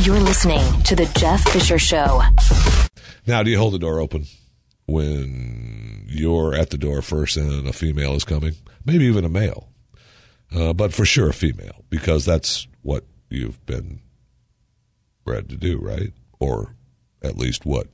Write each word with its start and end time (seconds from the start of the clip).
You're 0.00 0.18
listening 0.18 0.82
to 0.84 0.96
The 0.96 1.04
Jeff 1.18 1.46
Fisher 1.50 1.78
Show. 1.78 2.22
Now, 3.26 3.42
do 3.42 3.50
you 3.50 3.58
hold 3.58 3.74
the 3.74 3.78
door 3.78 4.00
open 4.00 4.24
when 4.86 6.06
you're 6.08 6.54
at 6.54 6.70
the 6.70 6.78
door 6.78 7.02
first 7.02 7.36
and 7.36 7.68
a 7.68 7.72
female 7.72 8.14
is 8.14 8.24
coming? 8.24 8.54
Maybe 8.84 9.04
even 9.04 9.24
a 9.24 9.28
male. 9.28 9.68
Uh, 10.52 10.72
but 10.72 10.92
for 10.92 11.04
sure 11.04 11.28
a 11.28 11.34
female, 11.34 11.84
because 11.88 12.24
that's 12.24 12.66
what 12.80 13.04
you've 13.28 13.64
been 13.66 14.00
bred 15.24 15.48
to 15.50 15.56
do, 15.56 15.78
right? 15.78 16.12
Or 16.40 16.74
at 17.22 17.36
least 17.36 17.64
what 17.64 17.86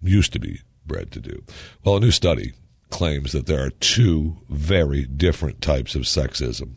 used 0.00 0.32
to 0.32 0.38
be 0.38 0.60
bred 0.86 1.10
to 1.12 1.20
do. 1.20 1.42
Well, 1.84 1.96
a 1.96 2.00
new 2.00 2.12
study 2.12 2.52
claims 2.88 3.32
that 3.32 3.46
there 3.46 3.64
are 3.64 3.70
two 3.70 4.38
very 4.48 5.04
different 5.04 5.60
types 5.60 5.94
of 5.94 6.02
sexism. 6.02 6.76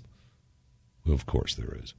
Of 1.08 1.26
course, 1.28 1.54
there 1.56 1.78
is. 1.82 1.94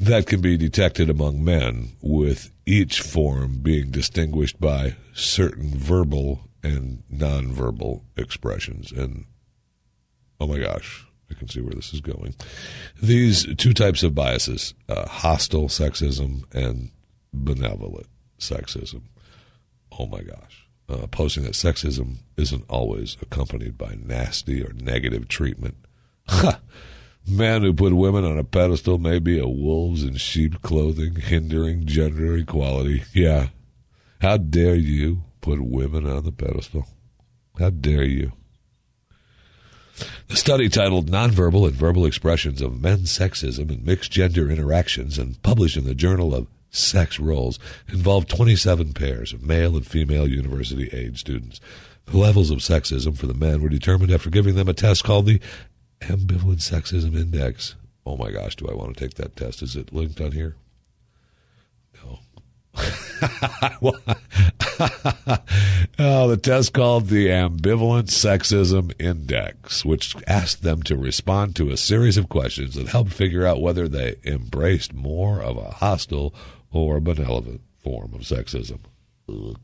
That 0.00 0.26
can 0.26 0.40
be 0.40 0.56
detected 0.56 1.08
among 1.08 1.44
men, 1.44 1.92
with 2.02 2.50
each 2.66 3.00
form 3.00 3.58
being 3.58 3.90
distinguished 3.90 4.60
by 4.60 4.96
certain 5.12 5.76
verbal 5.76 6.48
and 6.62 7.02
nonverbal 7.12 8.02
expressions. 8.16 8.90
And 8.90 9.26
oh 10.40 10.46
my 10.46 10.58
gosh, 10.58 11.06
I 11.30 11.34
can 11.34 11.48
see 11.48 11.60
where 11.60 11.74
this 11.74 11.94
is 11.94 12.00
going. 12.00 12.34
These 13.00 13.54
two 13.56 13.72
types 13.72 14.02
of 14.02 14.14
biases 14.14 14.74
uh, 14.88 15.08
hostile 15.08 15.68
sexism 15.68 16.42
and 16.52 16.90
benevolent 17.32 18.08
sexism. 18.38 19.02
Oh 19.98 20.06
my 20.06 20.22
gosh. 20.22 20.66
Uh, 20.88 21.06
posting 21.06 21.44
that 21.44 21.52
sexism 21.52 22.16
isn't 22.36 22.64
always 22.68 23.16
accompanied 23.22 23.78
by 23.78 23.96
nasty 23.98 24.62
or 24.62 24.72
negative 24.74 25.28
treatment. 25.28 25.76
Men 27.26 27.62
who 27.62 27.72
put 27.72 27.94
women 27.94 28.24
on 28.24 28.38
a 28.38 28.44
pedestal 28.44 28.98
may 28.98 29.18
be 29.18 29.38
a 29.38 29.48
wolves 29.48 30.02
in 30.02 30.16
sheep 30.16 30.60
clothing, 30.62 31.16
hindering 31.16 31.86
gender 31.86 32.36
equality. 32.36 33.04
Yeah. 33.12 33.48
How 34.20 34.36
dare 34.36 34.74
you 34.74 35.22
put 35.40 35.60
women 35.64 36.06
on 36.06 36.24
the 36.24 36.32
pedestal? 36.32 36.86
How 37.58 37.70
dare 37.70 38.04
you? 38.04 38.32
The 40.28 40.36
study 40.36 40.68
titled 40.68 41.10
Nonverbal 41.10 41.68
and 41.68 41.76
Verbal 41.76 42.04
Expressions 42.04 42.60
of 42.60 42.80
Men's 42.80 43.16
Sexism 43.16 43.70
and 43.70 43.84
Mixed 43.84 44.10
Gender 44.10 44.50
Interactions 44.50 45.18
and 45.18 45.40
published 45.42 45.76
in 45.76 45.84
the 45.84 45.94
Journal 45.94 46.34
of 46.34 46.48
Sex 46.70 47.20
Roles 47.20 47.58
involved 47.88 48.28
27 48.28 48.92
pairs 48.92 49.32
of 49.32 49.42
male 49.42 49.76
and 49.76 49.86
female 49.86 50.26
university 50.26 50.88
age 50.92 51.20
students. 51.20 51.60
The 52.06 52.18
levels 52.18 52.50
of 52.50 52.58
sexism 52.58 53.16
for 53.16 53.26
the 53.26 53.34
men 53.34 53.62
were 53.62 53.68
determined 53.68 54.12
after 54.12 54.28
giving 54.28 54.56
them 54.56 54.68
a 54.68 54.74
test 54.74 55.04
called 55.04 55.26
the 55.26 55.40
Ambivalent 56.04 56.60
Sexism 56.60 57.14
Index. 57.16 57.74
Oh 58.06 58.16
my 58.16 58.30
gosh, 58.30 58.56
do 58.56 58.68
I 58.68 58.74
want 58.74 58.96
to 58.96 59.04
take 59.04 59.14
that 59.14 59.36
test? 59.36 59.62
Is 59.62 59.76
it 59.76 59.92
linked 59.92 60.20
on 60.20 60.32
here? 60.32 60.56
No. 62.02 62.18
oh, 65.98 66.28
the 66.28 66.38
test 66.40 66.72
called 66.72 67.06
the 67.06 67.28
Ambivalent 67.28 68.08
Sexism 68.08 68.92
Index, 69.00 69.84
which 69.84 70.16
asked 70.26 70.62
them 70.62 70.82
to 70.82 70.96
respond 70.96 71.56
to 71.56 71.70
a 71.70 71.76
series 71.76 72.16
of 72.16 72.28
questions 72.28 72.74
that 72.74 72.88
helped 72.88 73.12
figure 73.12 73.46
out 73.46 73.62
whether 73.62 73.88
they 73.88 74.16
embraced 74.24 74.92
more 74.92 75.40
of 75.40 75.56
a 75.56 75.70
hostile 75.70 76.34
or 76.72 77.00
benevolent 77.00 77.60
form 77.82 78.12
of 78.14 78.22
sexism. 78.22 78.80
Ugh. 79.28 79.58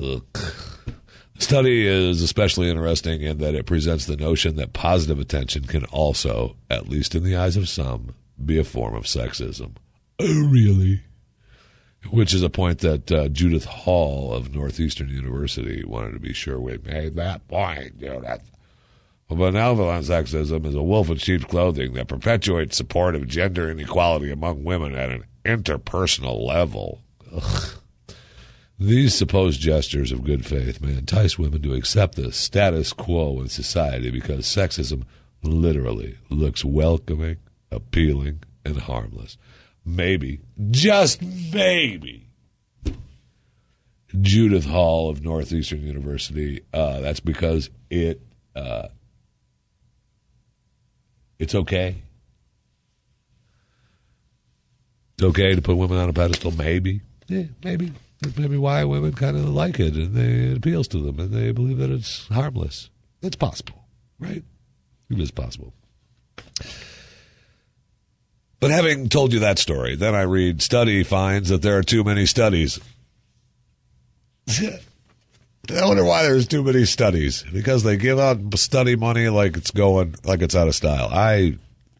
Ugh. 0.00 0.24
Study 1.38 1.86
is 1.86 2.20
especially 2.20 2.68
interesting 2.68 3.22
in 3.22 3.38
that 3.38 3.54
it 3.54 3.64
presents 3.64 4.06
the 4.06 4.16
notion 4.16 4.56
that 4.56 4.72
positive 4.72 5.20
attention 5.20 5.64
can 5.64 5.84
also, 5.86 6.56
at 6.68 6.88
least 6.88 7.14
in 7.14 7.22
the 7.22 7.36
eyes 7.36 7.56
of 7.56 7.68
some, 7.68 8.14
be 8.44 8.58
a 8.58 8.64
form 8.64 8.94
of 8.94 9.04
sexism. 9.04 9.76
Oh, 10.18 10.48
really? 10.50 11.02
Which 12.10 12.34
is 12.34 12.42
a 12.42 12.50
point 12.50 12.80
that 12.80 13.10
uh, 13.12 13.28
Judith 13.28 13.66
Hall 13.66 14.32
of 14.32 14.54
Northeastern 14.54 15.08
University 15.08 15.84
wanted 15.84 16.12
to 16.12 16.20
be 16.20 16.32
sure 16.32 16.58
we 16.58 16.78
made 16.78 17.14
that 17.14 17.46
point, 17.46 18.00
Judith. 18.00 18.50
Benevolent 19.28 20.06
sexism 20.06 20.66
is 20.66 20.74
a 20.74 20.82
wolf 20.82 21.10
in 21.10 21.18
sheep's 21.18 21.44
clothing 21.44 21.92
that 21.92 22.08
perpetuates 22.08 22.76
support 22.76 23.14
of 23.14 23.28
gender 23.28 23.70
inequality 23.70 24.30
among 24.30 24.64
women 24.64 24.94
at 24.94 25.10
an 25.10 25.24
interpersonal 25.44 26.44
level. 26.46 27.02
Ugh. 27.32 27.77
These 28.80 29.14
supposed 29.14 29.60
gestures 29.60 30.12
of 30.12 30.22
good 30.22 30.46
faith 30.46 30.80
may 30.80 30.96
entice 30.96 31.36
women 31.36 31.62
to 31.62 31.74
accept 31.74 32.14
the 32.14 32.30
status 32.30 32.92
quo 32.92 33.40
in 33.40 33.48
society 33.48 34.10
because 34.10 34.46
sexism 34.46 35.02
literally 35.42 36.16
looks 36.30 36.64
welcoming, 36.64 37.38
appealing, 37.72 38.44
and 38.64 38.78
harmless. 38.78 39.36
Maybe, 39.84 40.40
just 40.70 41.20
maybe, 41.22 42.28
Judith 44.20 44.66
Hall 44.66 45.10
of 45.10 45.24
Northeastern 45.24 45.82
University, 45.82 46.60
uh, 46.72 47.00
that's 47.00 47.20
because 47.20 47.70
it 47.90 48.20
uh, 48.54 48.88
it's 51.40 51.54
okay. 51.54 51.96
It's 55.14 55.24
okay 55.24 55.56
to 55.56 55.62
put 55.62 55.76
women 55.76 55.98
on 55.98 56.08
a 56.08 56.12
pedestal, 56.12 56.52
maybe. 56.52 57.00
Yeah, 57.26 57.44
maybe. 57.64 57.92
That's 58.20 58.36
maybe 58.36 58.56
why 58.56 58.84
women 58.84 59.12
kind 59.12 59.36
of 59.36 59.48
like 59.48 59.78
it 59.78 59.94
and 59.94 60.14
they, 60.14 60.50
it 60.50 60.56
appeals 60.56 60.88
to 60.88 60.98
them 60.98 61.20
and 61.20 61.30
they 61.30 61.52
believe 61.52 61.78
that 61.78 61.90
it's 61.90 62.26
harmless. 62.28 62.90
It's 63.22 63.36
possible, 63.36 63.84
right? 64.18 64.42
It 65.10 65.20
is 65.20 65.30
possible. 65.30 65.72
But 68.60 68.72
having 68.72 69.08
told 69.08 69.32
you 69.32 69.38
that 69.40 69.58
story, 69.58 69.94
then 69.94 70.14
I 70.14 70.22
read 70.22 70.62
study 70.62 71.04
finds 71.04 71.48
that 71.48 71.62
there 71.62 71.78
are 71.78 71.82
too 71.82 72.02
many 72.02 72.26
studies. 72.26 72.80
I 74.50 75.84
wonder 75.84 76.04
why 76.04 76.22
there's 76.24 76.48
too 76.48 76.64
many 76.64 76.84
studies. 76.84 77.44
Because 77.52 77.84
they 77.84 77.96
give 77.96 78.18
out 78.18 78.58
study 78.58 78.96
money 78.96 79.28
like 79.28 79.56
it's 79.56 79.70
going 79.70 80.16
like 80.24 80.42
it's 80.42 80.56
out 80.56 80.66
of 80.66 80.74
style. 80.74 81.08
I 81.12 81.58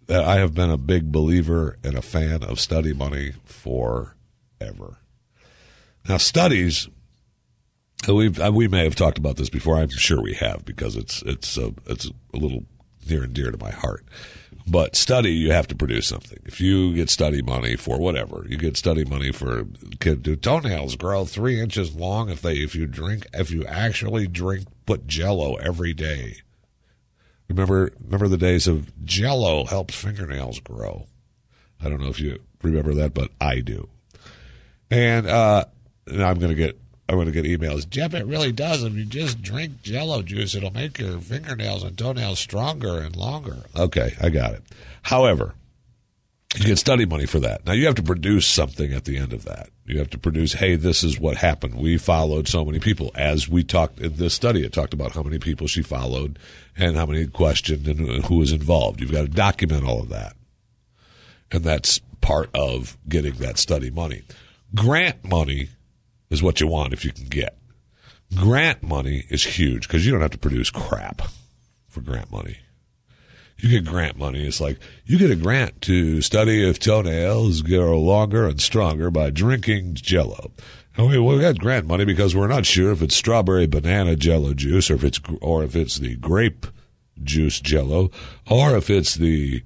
I 0.09 0.37
have 0.37 0.55
been 0.55 0.71
a 0.71 0.79
big 0.79 1.13
believer 1.13 1.77
and 1.85 1.97
a 1.97 2.03
fan 2.03 2.43
of 2.43 2.59
study 2.59 2.93
money 2.93 3.35
forever. 3.45 4.99
Now, 6.09 6.17
studies. 6.17 6.89
Uh, 8.09 8.15
we 8.15 8.35
uh, 8.35 8.51
we 8.51 8.67
may 8.67 8.85
have 8.85 8.95
talked 8.95 9.19
about 9.19 9.37
this 9.37 9.51
before. 9.51 9.77
I'm 9.77 9.91
sure 9.91 10.23
we 10.23 10.35
have 10.35 10.65
because 10.65 10.97
it's 10.97 11.23
it's 11.23 11.57
a, 11.59 11.75
it's 11.87 12.07
a 12.07 12.37
little 12.37 12.65
near 13.09 13.25
and 13.25 13.35
dear 13.35 13.51
to 13.51 13.59
my 13.59 13.71
heart. 13.71 14.07
But 14.67 14.97
study, 14.97 15.33
you 15.33 15.53
have 15.53 15.67
to 15.69 15.75
produce 15.75 16.07
something. 16.07 16.39
If 16.45 16.61
you 16.61 16.95
get 16.95 17.11
study 17.11 17.43
money 17.43 17.77
for 17.77 17.99
whatever, 17.99 18.45
you 18.49 18.57
get 18.57 18.77
study 18.77 19.05
money 19.05 19.33
for 19.33 19.67
can 19.99 20.21
do 20.21 20.37
toenails 20.37 20.97
grow 20.97 21.25
three 21.25 21.61
inches 21.61 21.95
long 21.95 22.31
if 22.31 22.41
they 22.41 22.55
if 22.55 22.75
you 22.75 22.87
drink 22.87 23.27
if 23.35 23.51
you 23.51 23.65
actually 23.67 24.27
drink 24.27 24.67
put 24.87 25.07
Jello 25.07 25.57
every 25.57 25.93
day. 25.93 26.37
Remember 27.49 27.93
remember 28.03 28.29
the 28.29 28.39
days 28.39 28.67
of 28.67 29.05
Jello 29.05 29.65
helps 29.65 29.95
fingernails 29.95 30.61
grow. 30.61 31.07
I 31.83 31.89
don't 31.89 32.01
know 32.01 32.09
if 32.09 32.21
you 32.21 32.39
remember 32.63 32.95
that, 32.95 33.13
but 33.13 33.31
I 33.41 33.61
do. 33.61 33.89
And 34.91 35.27
uh, 35.27 35.65
and 36.11 36.23
I'm 36.23 36.39
going 36.39 36.51
to 36.51 36.55
get 36.55 36.79
I'm 37.09 37.17
going 37.17 37.33
to 37.33 37.43
get 37.43 37.47
emails. 37.47 37.89
Jeff, 37.89 38.13
it 38.13 38.27
really 38.27 38.53
does. 38.53 38.83
If 38.85 38.93
you 38.93 39.07
just 39.07 39.41
drink 39.41 39.83
Jello 39.83 40.21
juice, 40.21 40.55
it'll 40.55 40.73
make 40.73 40.99
your 40.99 41.19
fingernails 41.19 41.83
and 41.83 41.97
toenails 41.97 42.39
stronger 42.39 42.99
and 42.99 43.17
longer. 43.17 43.65
Okay, 43.75 44.15
I 44.21 44.29
got 44.29 44.53
it. 44.53 44.63
However, 45.03 45.55
you 46.57 46.65
get 46.65 46.79
study 46.79 47.07
money 47.07 47.25
for 47.25 47.41
that. 47.41 47.65
Now 47.65 47.73
you 47.73 47.87
have 47.87 47.95
to 47.95 48.03
produce 48.03 48.47
something 48.47 48.93
at 48.93 49.05
the 49.05 49.17
end 49.17 49.33
of 49.33 49.45
that. 49.45 49.71
You 49.87 49.99
have 49.99 50.11
to 50.11 50.19
produce, 50.19 50.55
hey, 50.55 50.77
this 50.77 51.03
is 51.03 51.19
what 51.19 51.39
happened. 51.39 51.77
We 51.77 51.97
followed 51.97 52.47
so 52.47 52.65
many 52.65 52.79
people. 52.79 53.11
As 53.15 53.49
we 53.49 53.65
talked 53.65 54.01
in 54.01 54.17
this 54.17 54.35
study, 54.35 54.65
it 54.65 54.73
talked 54.75 54.93
about 54.93 55.13
how 55.13 55.23
many 55.23 55.39
people 55.39 55.67
she 55.67 55.83
followed 55.83 56.39
and 56.77 56.97
how 56.97 57.07
many 57.07 57.27
questioned 57.27 57.89
and 57.89 58.25
who 58.27 58.37
was 58.37 58.53
involved. 58.53 59.01
You've 59.01 59.13
got 59.13 59.23
to 59.23 59.29
document 59.29 59.87
all 59.87 60.01
of 60.01 60.11
that. 60.11 60.35
And 61.51 61.65
that's 61.65 62.01
part 62.21 62.51
of 62.55 62.99
getting 63.09 63.35
that 63.35 63.57
study 63.57 63.91
money. 63.91 64.23
Grant 64.75 65.25
money 65.25 65.71
is 66.31 66.43
what 66.43 66.61
you 66.61 66.67
want 66.67 66.93
if 66.93 67.05
you 67.05 67.13
can 67.13 67.27
get. 67.27 67.57
Grant 68.35 68.83
money 68.83 69.25
is 69.31 69.45
huge 69.45 69.89
because 69.89 70.05
you 70.05 70.13
don't 70.13 70.21
have 70.21 70.31
to 70.33 70.39
produce 70.39 70.71
crap 70.71 71.23
for 71.89 72.01
grant 72.01 72.31
money. 72.31 72.59
You 73.57 73.71
get 73.71 73.91
grant 73.91 74.17
money. 74.17 74.47
It's 74.47 74.61
like 74.61 74.79
you 75.05 75.19
get 75.19 75.31
a 75.31 75.37
grant 75.37 75.81
to 75.83 76.23
study 76.23 76.69
if 76.69 76.79
toenails 76.79 77.63
grow 77.63 77.99
longer 77.99 78.47
and 78.47 78.61
stronger 78.61 79.11
by 79.11 79.31
drinking 79.31 79.95
Jello. 79.95 80.53
And 80.97 81.09
we 81.09 81.19
we 81.19 81.41
got 81.41 81.59
grant 81.59 81.87
money 81.87 82.05
because 82.05 82.37
we're 82.37 82.47
not 82.47 82.67
sure 82.67 82.93
if 82.93 83.03
it's 83.03 83.17
strawberry 83.17 83.67
banana 83.67 84.15
Jello 84.15 84.55
juice 84.55 84.91
or 84.91 84.95
if 84.95 85.05
it's 85.05 85.21
or 85.41 85.65
if 85.65 85.75
it's 85.75 85.97
the 85.97 86.17
grape 86.17 86.67
juice 87.23 87.61
Jello 87.61 88.11
or 88.49 88.77
if 88.77 88.91
it's 88.91 89.15
the 89.15 89.63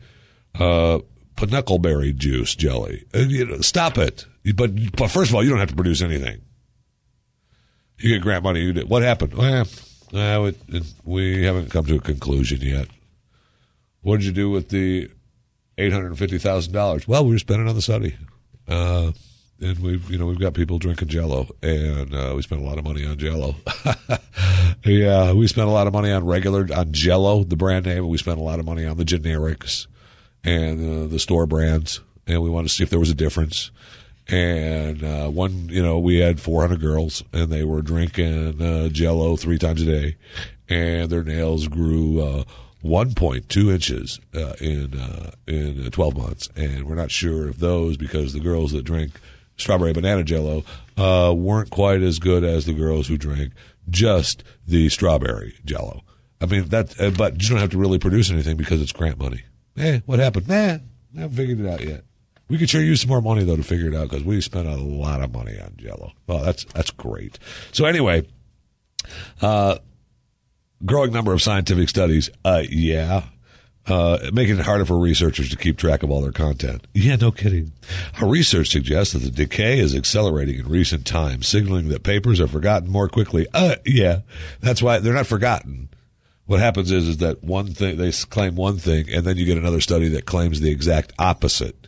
uh, 0.58 1.00
juice 1.36 2.54
jelly. 2.54 3.04
And, 3.12 3.30
you 3.30 3.46
know, 3.46 3.60
stop 3.60 3.98
it. 3.98 4.26
But 4.54 4.92
but 4.96 5.10
first 5.10 5.30
of 5.30 5.34
all, 5.34 5.42
you 5.42 5.50
don't 5.50 5.58
have 5.58 5.70
to 5.70 5.74
produce 5.74 6.02
anything. 6.02 6.40
You 8.02 8.14
get 8.14 8.22
grant 8.22 8.42
money. 8.42 8.60
You 8.60 8.72
did. 8.72 8.88
What 8.88 9.02
happened? 9.02 9.34
Well, 9.34 10.46
it, 10.46 10.56
it, 10.68 10.84
we 11.04 11.44
haven't 11.44 11.70
come 11.70 11.84
to 11.86 11.96
a 11.96 12.00
conclusion 12.00 12.60
yet. 12.60 12.88
What 14.02 14.18
did 14.18 14.26
you 14.26 14.32
do 14.32 14.50
with 14.50 14.68
the 14.68 15.08
eight 15.78 15.92
hundred 15.92 16.16
fifty 16.18 16.38
thousand 16.38 16.72
dollars? 16.72 17.06
Well, 17.06 17.24
we 17.24 17.32
were 17.32 17.38
spending 17.38 17.68
on 17.68 17.76
the 17.76 17.82
study. 17.82 18.16
Uh, 18.66 19.12
and 19.60 19.78
we've 19.78 20.10
you 20.10 20.18
know 20.18 20.26
we've 20.26 20.40
got 20.40 20.54
people 20.54 20.78
drinking 20.78 21.08
Jello, 21.08 21.48
and 21.62 22.12
uh, 22.14 22.32
we 22.34 22.42
spent 22.42 22.60
a 22.60 22.64
lot 22.64 22.78
of 22.78 22.84
money 22.84 23.06
on 23.06 23.16
Jello. 23.16 23.54
yeah, 24.84 25.32
we 25.32 25.46
spent 25.46 25.68
a 25.68 25.72
lot 25.72 25.86
of 25.86 25.92
money 25.92 26.10
on 26.10 26.26
regular 26.26 26.66
on 26.74 26.92
Jello, 26.92 27.44
the 27.44 27.56
brand 27.56 27.86
name, 27.86 28.08
we 28.08 28.18
spent 28.18 28.38
a 28.38 28.42
lot 28.42 28.58
of 28.58 28.66
money 28.66 28.84
on 28.84 28.96
the 28.96 29.04
generics 29.04 29.86
and 30.44 31.04
uh, 31.04 31.06
the 31.06 31.20
store 31.20 31.46
brands, 31.46 32.00
and 32.26 32.42
we 32.42 32.50
wanted 32.50 32.68
to 32.68 32.74
see 32.74 32.82
if 32.82 32.90
there 32.90 32.98
was 32.98 33.10
a 33.10 33.14
difference. 33.14 33.70
And 34.28 35.02
uh, 35.02 35.28
one, 35.28 35.68
you 35.68 35.82
know, 35.82 35.98
we 35.98 36.18
had 36.18 36.40
400 36.40 36.80
girls, 36.80 37.22
and 37.32 37.50
they 37.50 37.64
were 37.64 37.82
drinking 37.82 38.62
uh, 38.62 38.88
Jello 38.88 39.36
three 39.36 39.58
times 39.58 39.82
a 39.82 39.86
day, 39.86 40.16
and 40.68 41.10
their 41.10 41.24
nails 41.24 41.66
grew 41.68 42.20
uh, 42.20 42.44
1.2 42.84 43.72
inches 43.72 44.20
uh, 44.34 44.54
in 44.60 44.98
uh, 44.98 45.32
in 45.46 45.90
12 45.90 46.16
months. 46.16 46.48
And 46.56 46.84
we're 46.84 46.94
not 46.94 47.10
sure 47.10 47.48
if 47.48 47.58
those, 47.58 47.96
because 47.96 48.32
the 48.32 48.40
girls 48.40 48.72
that 48.72 48.84
drink 48.84 49.12
strawberry 49.56 49.92
banana 49.92 50.24
jello 50.24 50.64
uh, 50.96 51.32
weren't 51.36 51.70
quite 51.70 52.02
as 52.02 52.18
good 52.18 52.44
as 52.44 52.64
the 52.66 52.72
girls 52.72 53.06
who 53.06 53.16
drank 53.16 53.52
just 53.90 54.42
the 54.66 54.88
strawberry 54.88 55.54
jello. 55.64 56.02
I 56.40 56.46
mean 56.46 56.68
that, 56.68 57.00
uh, 57.00 57.10
but 57.10 57.40
you 57.42 57.48
don't 57.48 57.58
have 57.58 57.70
to 57.70 57.78
really 57.78 57.98
produce 57.98 58.30
anything 58.30 58.56
because 58.56 58.82
it's 58.82 58.92
grant 58.92 59.18
money. 59.18 59.42
Eh, 59.76 60.00
what 60.06 60.18
happened? 60.18 60.48
Nah, 60.48 60.54
I 60.54 60.80
haven't 61.20 61.36
figured 61.36 61.60
it 61.60 61.68
out 61.68 61.84
yet. 61.84 62.04
We 62.52 62.58
could 62.58 62.68
sure 62.68 62.82
use 62.82 63.00
some 63.00 63.08
more 63.08 63.22
money 63.22 63.44
though 63.44 63.56
to 63.56 63.62
figure 63.62 63.88
it 63.88 63.94
out 63.94 64.10
because 64.10 64.24
we 64.24 64.38
spent 64.42 64.68
a 64.68 64.76
lot 64.76 65.22
of 65.22 65.32
money 65.32 65.58
on 65.58 65.72
Jello. 65.78 66.12
Well, 66.26 66.40
that's 66.40 66.64
that's 66.64 66.90
great. 66.90 67.38
So 67.72 67.86
anyway, 67.86 68.26
uh, 69.40 69.78
growing 70.84 71.12
number 71.12 71.32
of 71.32 71.40
scientific 71.40 71.88
studies. 71.88 72.28
Uh, 72.44 72.64
yeah, 72.68 73.22
uh, 73.86 74.18
making 74.34 74.58
it 74.58 74.66
harder 74.66 74.84
for 74.84 74.98
researchers 74.98 75.48
to 75.48 75.56
keep 75.56 75.78
track 75.78 76.02
of 76.02 76.10
all 76.10 76.20
their 76.20 76.30
content. 76.30 76.86
Yeah, 76.92 77.16
no 77.16 77.30
kidding. 77.30 77.72
Our 78.20 78.28
research 78.28 78.68
suggests 78.68 79.14
that 79.14 79.20
the 79.20 79.30
decay 79.30 79.78
is 79.78 79.96
accelerating 79.96 80.58
in 80.58 80.68
recent 80.68 81.06
times, 81.06 81.48
signaling 81.48 81.88
that 81.88 82.02
papers 82.02 82.38
are 82.38 82.48
forgotten 82.48 82.90
more 82.90 83.08
quickly. 83.08 83.46
Uh, 83.54 83.76
yeah, 83.86 84.20
that's 84.60 84.82
why 84.82 84.98
they're 84.98 85.14
not 85.14 85.26
forgotten. 85.26 85.88
What 86.44 86.60
happens 86.60 86.90
is, 86.90 87.08
is 87.08 87.16
that 87.16 87.42
one 87.42 87.68
thing, 87.68 87.96
they 87.96 88.12
claim 88.12 88.56
one 88.56 88.76
thing, 88.76 89.06
and 89.10 89.24
then 89.24 89.38
you 89.38 89.46
get 89.46 89.56
another 89.56 89.80
study 89.80 90.08
that 90.08 90.26
claims 90.26 90.60
the 90.60 90.70
exact 90.70 91.14
opposite. 91.18 91.82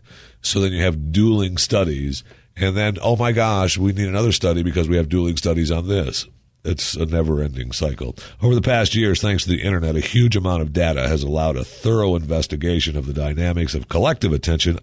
So 0.45 0.61
then 0.61 0.73
you 0.73 0.83
have 0.83 1.11
dueling 1.11 1.57
studies, 1.57 2.23
and 2.55 2.77
then, 2.77 2.99
oh 3.03 3.17
my 3.17 3.33
gosh, 3.33 3.79
we 3.79 3.93
need 3.93 4.09
another 4.09 4.31
study 4.31 4.63
because 4.63 4.89
we 4.89 4.97
have 4.97 5.09
dueling 5.09 5.39
studies 5.39 5.71
on 5.71 5.89
this. 5.89 6.27
It's 6.65 6.95
a 6.95 7.07
never 7.07 7.43
ending 7.43 7.73
cycle. 7.73 8.15
Over 8.43 8.55
the 8.55 8.63
past 8.63 8.95
years, 8.95 9.21
thanks 9.21 9.45
to 9.45 9.51
the 9.51 9.63
internet, 9.63 9.97
a 9.97 10.01
huge 10.01 10.37
amount 10.37 10.63
of 10.63 10.73
data 10.73 11.09
has 11.09 11.23
allowed 11.23 11.57
a 11.57 11.65
thorough 11.65 12.15
investigation 12.15 12.97
of 12.97 13.07
the 13.07 13.13
dynamics 13.13 13.75
of 13.75 13.89
collective 13.89 14.33
attention 14.33 14.79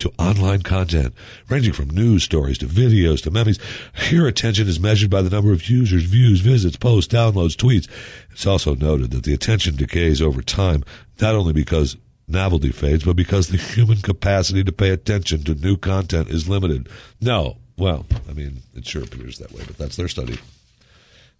to 0.00 0.12
online 0.18 0.62
content, 0.62 1.14
ranging 1.48 1.72
from 1.72 1.90
news 1.90 2.24
stories 2.24 2.58
to 2.58 2.66
videos 2.66 3.22
to 3.22 3.30
memes. 3.30 3.60
Here, 3.94 4.26
attention 4.26 4.66
is 4.66 4.80
measured 4.80 5.10
by 5.10 5.22
the 5.22 5.30
number 5.30 5.52
of 5.52 5.68
users, 5.68 6.02
views, 6.02 6.40
visits, 6.40 6.76
posts, 6.76 7.12
downloads, 7.12 7.56
tweets. 7.56 7.88
It's 8.32 8.46
also 8.46 8.74
noted 8.74 9.12
that 9.12 9.22
the 9.22 9.34
attention 9.34 9.76
decays 9.76 10.20
over 10.20 10.42
time, 10.42 10.84
not 11.20 11.36
only 11.36 11.52
because 11.52 11.96
novelty 12.26 12.70
fades, 12.70 13.04
but 13.04 13.16
because 13.16 13.48
the 13.48 13.56
human 13.56 13.98
capacity 13.98 14.64
to 14.64 14.72
pay 14.72 14.90
attention 14.90 15.44
to 15.44 15.54
new 15.54 15.76
content 15.76 16.28
is 16.28 16.48
limited. 16.48 16.88
No, 17.20 17.56
well, 17.76 18.06
I 18.28 18.32
mean, 18.32 18.62
it 18.74 18.86
sure 18.86 19.02
appears 19.02 19.38
that 19.38 19.52
way, 19.52 19.62
but 19.66 19.76
that's 19.76 19.96
their 19.96 20.08
study. 20.08 20.38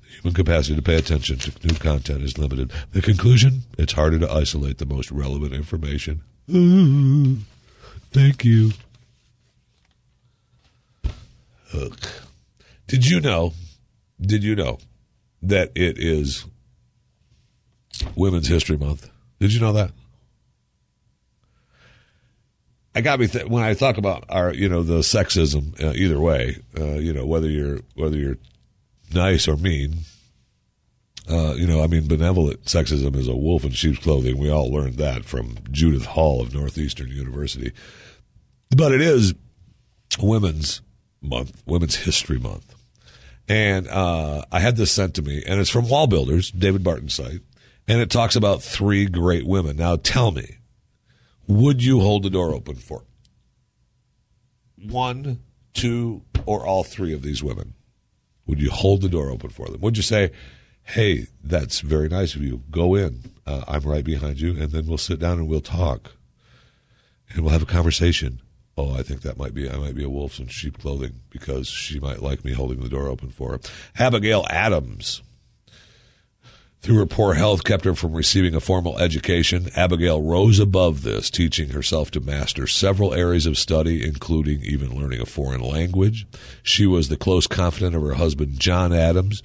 The 0.02 0.08
human 0.20 0.34
capacity 0.34 0.76
to 0.76 0.82
pay 0.82 0.96
attention 0.96 1.38
to 1.38 1.66
new 1.66 1.78
content 1.78 2.22
is 2.22 2.38
limited. 2.38 2.72
The 2.92 3.02
conclusion? 3.02 3.62
It's 3.78 3.92
harder 3.92 4.18
to 4.18 4.30
isolate 4.30 4.78
the 4.78 4.86
most 4.86 5.10
relevant 5.10 5.52
information. 5.52 6.22
Thank 8.12 8.44
you. 8.44 8.72
Ugh. 11.72 11.98
Did 12.86 13.08
you 13.08 13.20
know? 13.20 13.52
Did 14.20 14.44
you 14.44 14.54
know 14.54 14.78
that 15.42 15.72
it 15.74 15.98
is 15.98 16.44
Women's 18.14 18.48
History 18.48 18.76
Month? 18.76 19.10
Did 19.40 19.52
you 19.52 19.60
know 19.60 19.72
that? 19.72 19.90
I 22.94 23.00
got 23.00 23.18
me 23.18 23.26
th- 23.26 23.46
when 23.46 23.62
I 23.62 23.74
talk 23.74 23.98
about 23.98 24.24
our, 24.28 24.54
you 24.54 24.68
know, 24.68 24.82
the 24.82 25.00
sexism. 25.00 25.82
Uh, 25.82 25.92
either 25.94 26.20
way, 26.20 26.56
uh, 26.78 26.94
you 26.94 27.12
know, 27.12 27.26
whether 27.26 27.48
you're 27.48 27.80
whether 27.94 28.16
you're 28.16 28.38
nice 29.12 29.48
or 29.48 29.56
mean. 29.56 29.98
Uh, 31.28 31.54
you 31.54 31.66
know, 31.66 31.82
I 31.82 31.86
mean, 31.86 32.06
benevolent 32.06 32.64
sexism 32.64 33.16
is 33.16 33.28
a 33.28 33.34
wolf 33.34 33.64
in 33.64 33.70
sheep's 33.70 33.98
clothing. 33.98 34.36
We 34.36 34.50
all 34.50 34.70
learned 34.70 34.98
that 34.98 35.24
from 35.24 35.56
Judith 35.70 36.04
Hall 36.04 36.42
of 36.42 36.52
Northeastern 36.52 37.08
University. 37.08 37.72
But 38.76 38.92
it 38.92 39.00
is 39.00 39.34
Women's 40.20 40.82
Month, 41.22 41.62
Women's 41.64 41.96
History 41.96 42.38
Month. 42.38 42.74
And 43.48 43.88
uh, 43.88 44.44
I 44.52 44.60
had 44.60 44.76
this 44.76 44.92
sent 44.92 45.14
to 45.14 45.22
me, 45.22 45.42
and 45.46 45.60
it's 45.60 45.70
from 45.70 45.88
Wall 45.88 46.06
Builders, 46.06 46.50
David 46.50 46.84
Barton's 46.84 47.14
site, 47.14 47.40
and 47.88 48.00
it 48.00 48.10
talks 48.10 48.36
about 48.36 48.62
three 48.62 49.06
great 49.06 49.46
women. 49.46 49.76
Now, 49.76 49.96
tell 49.96 50.30
me, 50.30 50.58
would 51.46 51.82
you 51.84 52.00
hold 52.00 52.22
the 52.22 52.30
door 52.30 52.52
open 52.52 52.76
for 52.76 53.04
one, 54.76 55.40
two, 55.72 56.22
or 56.46 56.66
all 56.66 56.84
three 56.84 57.12
of 57.12 57.22
these 57.22 57.42
women? 57.42 57.74
Would 58.46 58.60
you 58.60 58.70
hold 58.70 59.00
the 59.00 59.08
door 59.08 59.30
open 59.30 59.50
for 59.50 59.68
them? 59.68 59.80
Would 59.80 59.96
you 59.96 60.02
say, 60.02 60.30
hey, 60.82 61.26
that's 61.42 61.80
very 61.80 62.08
nice 62.08 62.34
of 62.34 62.42
you. 62.42 62.62
Go 62.70 62.94
in. 62.94 63.32
Uh, 63.46 63.64
I'm 63.66 63.82
right 63.82 64.04
behind 64.04 64.40
you, 64.40 64.50
and 64.50 64.70
then 64.70 64.86
we'll 64.86 64.98
sit 64.98 65.18
down 65.18 65.38
and 65.38 65.48
we'll 65.48 65.60
talk, 65.60 66.12
and 67.30 67.42
we'll 67.42 67.52
have 67.52 67.62
a 67.62 67.66
conversation. 67.66 68.40
Oh, 68.76 68.94
I 68.94 69.02
think 69.02 69.22
that 69.22 69.38
might 69.38 69.54
be 69.54 69.70
I 69.70 69.76
might 69.76 69.94
be 69.94 70.04
a 70.04 70.10
wolf 70.10 70.40
in 70.40 70.48
sheep 70.48 70.78
clothing 70.78 71.20
because 71.30 71.68
she 71.68 72.00
might 72.00 72.22
like 72.22 72.44
me 72.44 72.52
holding 72.52 72.80
the 72.80 72.88
door 72.88 73.06
open 73.06 73.30
for 73.30 73.52
her. 73.52 73.60
Abigail 73.98 74.46
Adams. 74.50 75.22
Through 76.84 76.98
her 76.98 77.06
poor 77.06 77.32
health 77.32 77.64
kept 77.64 77.86
her 77.86 77.94
from 77.94 78.12
receiving 78.12 78.54
a 78.54 78.60
formal 78.60 78.98
education. 78.98 79.70
Abigail 79.74 80.20
rose 80.20 80.58
above 80.58 81.00
this, 81.00 81.30
teaching 81.30 81.70
herself 81.70 82.10
to 82.10 82.20
master 82.20 82.66
several 82.66 83.14
areas 83.14 83.46
of 83.46 83.56
study, 83.56 84.06
including 84.06 84.60
even 84.62 84.94
learning 84.94 85.22
a 85.22 85.24
foreign 85.24 85.62
language. 85.62 86.26
She 86.62 86.84
was 86.84 87.08
the 87.08 87.16
close 87.16 87.46
confidant 87.46 87.96
of 87.96 88.02
her 88.02 88.16
husband, 88.16 88.60
John 88.60 88.92
Adams. 88.92 89.42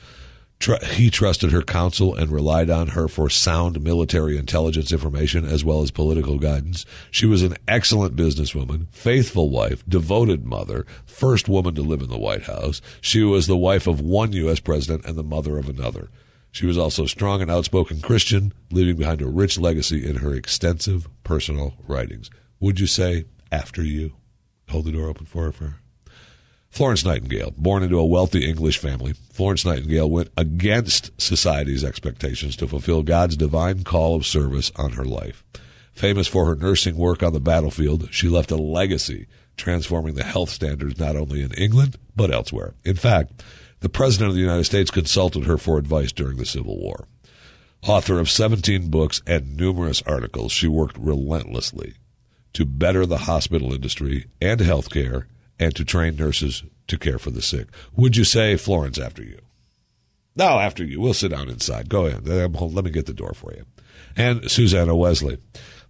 He 0.92 1.10
trusted 1.10 1.54
her 1.54 1.62
counsel 1.62 2.14
and 2.14 2.30
relied 2.30 2.70
on 2.70 2.90
her 2.90 3.08
for 3.08 3.30
sound 3.30 3.82
military 3.82 4.38
intelligence 4.38 4.92
information 4.92 5.46
as 5.46 5.64
well 5.64 5.82
as 5.82 5.92
political 5.92 6.40
guidance. 6.40 6.86
She 7.10 7.26
was 7.26 7.42
an 7.42 7.56
excellent 7.70 8.18
businesswoman, 8.18 8.88
faithful 8.92 9.50
wife, 9.50 9.82
devoted 9.88 10.46
mother, 10.46 10.86
first 11.06 11.48
woman 11.48 11.74
to 11.76 11.84
live 11.84 12.02
in 12.02 12.10
the 12.10 12.20
White 12.20 12.44
House. 12.44 12.82
She 13.00 13.24
was 13.24 13.48
the 13.48 13.56
wife 13.56 13.88
of 13.88 14.02
one 14.02 14.34
U.S. 14.34 14.60
president 14.60 15.06
and 15.06 15.18
the 15.18 15.24
mother 15.24 15.58
of 15.58 15.70
another. 15.70 16.10
She 16.52 16.66
was 16.66 16.78
also 16.78 17.04
a 17.04 17.10
strong 17.10 17.42
and 17.42 17.52
outspoken 17.52 18.02
Christian, 18.02 18.54
leaving 18.72 18.96
behind 18.96 19.22
a 19.22 19.28
rich 19.28 19.60
legacy 19.60 20.08
in 20.08 20.18
her 20.18 20.34
extensive 20.34 21.08
personal 21.24 21.76
writings. 21.88 22.30
Would 22.60 22.80
you 22.80 22.88
say, 22.88 23.26
after 23.52 23.84
you? 23.84 24.14
Hold 24.70 24.86
the 24.86 24.92
door 24.92 25.08
open 25.08 25.26
for 25.26 25.44
her. 25.44 25.52
For 25.52 25.64
her. 25.66 25.76
Florence 26.70 27.04
Nightingale, 27.04 27.52
born 27.58 27.82
into 27.82 27.98
a 27.98 28.06
wealthy 28.06 28.48
English 28.48 28.78
family, 28.78 29.14
Florence 29.34 29.66
Nightingale 29.66 30.10
went 30.10 30.30
against 30.38 31.20
society's 31.20 31.84
expectations 31.84 32.56
to 32.58 32.68
fulfill 32.68 33.02
God's 33.02 33.36
divine 33.36 33.84
call 33.84 34.16
of 34.16 34.26
service 34.26 34.72
on 34.76 34.92
her 34.92 35.06
life. 35.06 35.44
Famous 35.94 36.28
for 36.28 36.46
her 36.46 36.56
nursing 36.56 36.96
work 36.96 37.24
on 37.24 37.34
the 37.34 37.40
battlefield, 37.40 38.14
she 38.14 38.30
left 38.30 38.52
a 38.52 38.56
legacy 38.56 39.28
transforming 39.58 40.14
the 40.14 40.24
health 40.24 40.50
standards 40.50 41.00
not 41.00 41.16
only 41.16 41.42
in 41.42 41.52
England, 41.54 41.98
but 42.16 42.32
elsewhere. 42.32 42.76
In 42.86 42.96
fact, 42.96 43.44
the 43.82 43.90
President 43.90 44.30
of 44.30 44.36
the 44.36 44.42
United 44.42 44.66
States 44.66 44.92
consulted 44.92 45.46
her 45.46 45.58
for 45.58 45.78
advice 45.78 46.12
during 46.12 46.38
the 46.38 46.46
Civil 46.46 46.78
War. 46.78 47.08
Author 47.84 48.20
of 48.20 48.30
17 48.30 48.90
books 48.90 49.22
and 49.26 49.56
numerous 49.56 50.02
articles, 50.04 50.52
she 50.52 50.68
worked 50.68 50.98
relentlessly 50.98 51.94
to 52.54 52.66
better 52.66 53.06
the 53.06 53.20
hospital 53.20 53.74
industry 53.74 54.26
and 54.42 54.60
healthcare 54.60 55.26
and 55.60 55.76
to 55.76 55.86
train 55.86 56.16
nurses 56.16 56.64
to 56.88 56.98
care 56.98 57.20
for 57.20 57.32
the 57.32 57.42
sick. 57.42 57.68
Would 57.96 58.18
you 58.18 58.24
say, 58.24 58.58
Florence, 58.58 58.98
after 58.98 59.24
you? 59.24 59.40
No, 60.40 60.58
after 60.58 60.86
you. 60.86 61.02
We'll 61.02 61.14
sit 61.14 61.32
down 61.32 61.50
inside. 61.50 61.90
Go 61.90 62.06
ahead. 62.06 62.26
Let 62.26 62.86
me 62.86 62.92
get 62.92 63.08
the 63.08 63.14
door 63.14 63.34
for 63.34 63.54
you. 63.54 63.66
And 64.16 64.50
Susanna 64.50 64.96
Wesley. 64.96 65.38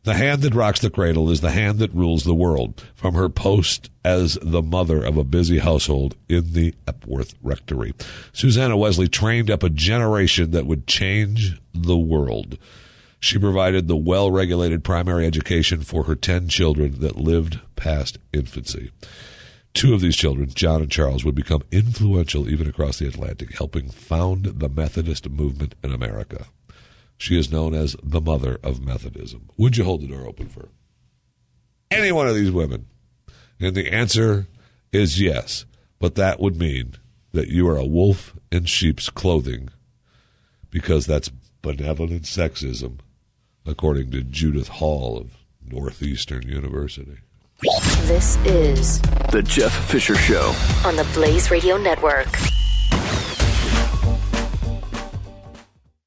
The 0.06 0.16
hand 0.16 0.42
that 0.42 0.56
rocks 0.56 0.80
the 0.80 0.90
cradle 0.90 1.30
is 1.30 1.42
the 1.42 1.52
hand 1.52 1.78
that 1.80 1.94
rules 1.94 2.24
the 2.24 2.34
world. 2.34 2.84
From 2.96 3.14
her 3.14 3.30
post 3.30 3.92
as 4.04 4.40
the 4.42 4.64
mother 4.64 5.04
of 5.04 5.18
a 5.18 5.24
busy 5.24 5.60
household 5.60 6.16
in 6.28 6.54
the 6.54 6.74
Epworth 6.88 7.36
Rectory, 7.44 7.94
Susanna 8.34 8.76
Wesley 8.76 9.08
trained 9.08 9.52
up 9.52 9.62
a 9.62 9.70
generation 9.70 10.50
that 10.50 10.66
would 10.66 10.88
change 10.88 11.62
the 11.72 11.98
world. 11.98 12.58
She 13.20 13.38
provided 13.38 13.88
the 13.88 13.98
well 13.98 14.32
regulated 14.32 14.84
primary 14.84 15.28
education 15.28 15.82
for 15.82 16.06
her 16.06 16.16
10 16.16 16.48
children 16.48 17.02
that 17.02 17.18
lived 17.18 17.60
past 17.76 18.18
infancy. 18.34 18.90
Two 19.74 19.94
of 19.94 20.02
these 20.02 20.16
children, 20.16 20.50
John 20.50 20.82
and 20.82 20.92
Charles, 20.92 21.24
would 21.24 21.36
become 21.36 21.62
influential 21.72 22.50
even 22.50 22.68
across 22.68 23.00
the 23.00 23.08
Atlantic, 23.08 23.58
helping 23.58 23.90
found 23.90 24.46
the 24.46 24.70
Methodist 24.70 25.30
movement 25.30 25.76
in 25.84 25.94
America. 25.94 26.48
She 27.18 27.38
is 27.38 27.52
known 27.52 27.74
as 27.74 27.96
the 28.02 28.22
mother 28.22 28.60
of 28.64 28.84
Methodism. 28.84 29.50
Would 29.58 29.78
you 29.78 29.84
hold 29.84 30.02
the 30.02 30.08
door 30.08 30.26
open 30.26 30.48
for 30.48 30.70
any 31.92 32.12
one 32.12 32.28
of 32.28 32.36
these 32.36 32.52
women? 32.52 32.88
And 33.60 33.76
the 33.76 33.92
answer 33.92 34.48
is 34.92 35.20
yes. 35.20 35.66
But 36.00 36.16
that 36.16 36.40
would 36.40 36.58
mean 36.58 36.96
that 37.34 37.50
you 37.50 37.68
are 37.68 37.78
a 37.78 37.86
wolf 37.86 38.36
in 38.52 38.66
sheep's 38.66 39.10
clothing 39.10 39.70
because 40.70 41.06
that's 41.06 41.30
benevolent 41.62 42.24
sexism, 42.24 43.00
according 43.66 44.12
to 44.12 44.24
Judith 44.24 44.70
Hall 44.70 45.18
of 45.18 45.38
Northeastern 45.66 46.48
University. 46.48 47.18
This 47.62 48.38
is 48.46 49.02
The 49.34 49.44
Jeff 49.44 49.74
Fisher 49.90 50.16
Show 50.16 50.56
on 50.86 50.96
the 50.96 51.04
Blaze 51.14 51.52
Radio 51.52 51.76
Network. 51.76 52.28